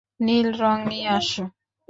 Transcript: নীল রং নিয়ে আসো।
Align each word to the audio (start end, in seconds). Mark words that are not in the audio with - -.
নীল 0.19 0.47
রং 0.61 0.77
নিয়ে 0.89 1.07
আসো। 1.17 1.43